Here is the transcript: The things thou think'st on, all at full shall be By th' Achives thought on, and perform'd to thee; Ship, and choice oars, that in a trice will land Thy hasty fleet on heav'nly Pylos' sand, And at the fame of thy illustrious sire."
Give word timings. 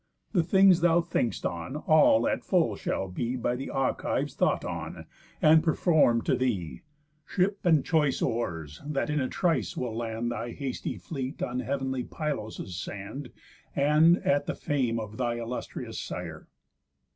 The 0.31 0.41
things 0.41 0.81
thou 0.81 0.99
think'st 0.99 1.45
on, 1.45 1.75
all 1.75 2.27
at 2.27 2.43
full 2.43 2.75
shall 2.75 3.07
be 3.07 3.35
By 3.35 3.55
th' 3.55 3.69
Achives 3.69 4.33
thought 4.33 4.65
on, 4.65 5.05
and 5.43 5.63
perform'd 5.63 6.25
to 6.25 6.35
thee; 6.35 6.81
Ship, 7.27 7.59
and 7.63 7.85
choice 7.85 8.19
oars, 8.19 8.81
that 8.83 9.11
in 9.11 9.19
a 9.19 9.27
trice 9.29 9.77
will 9.77 9.95
land 9.95 10.31
Thy 10.31 10.53
hasty 10.53 10.97
fleet 10.97 11.43
on 11.43 11.59
heav'nly 11.59 12.03
Pylos' 12.03 12.75
sand, 12.75 13.29
And 13.75 14.17
at 14.25 14.47
the 14.47 14.55
fame 14.55 14.99
of 14.99 15.17
thy 15.17 15.35
illustrious 15.37 15.99
sire." 15.99 16.47